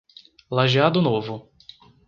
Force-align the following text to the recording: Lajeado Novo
Lajeado 0.49 0.99
Novo 0.99 1.53